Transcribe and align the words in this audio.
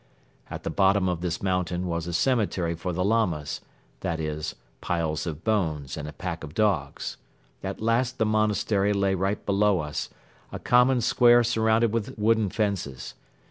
At 0.49 0.63
the 0.63 0.71
bottom 0.71 1.07
of 1.07 1.21
this 1.21 1.43
mountain 1.43 1.85
was 1.85 2.07
a 2.07 2.13
cemetery 2.13 2.73
for 2.73 2.91
the 2.91 3.03
Lamas, 3.05 3.61
that 3.99 4.19
is, 4.19 4.55
piles 4.81 5.27
of 5.27 5.43
bones 5.43 5.95
and 5.95 6.07
a 6.07 6.11
pack 6.11 6.43
of 6.43 6.55
dogs. 6.55 7.17
At 7.63 7.81
last 7.81 8.17
the 8.17 8.25
monastery 8.25 8.93
lay 8.93 9.13
right 9.13 9.45
below 9.45 9.79
us, 9.79 10.09
a 10.51 10.57
common 10.57 11.01
square 11.01 11.43
surrounded 11.43 11.93
with 11.93 12.17
wooden 12.17 12.49
fences. 12.49 13.13